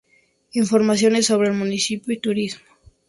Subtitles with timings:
[0.53, 2.65] Informaciones sobre el municipio y turismo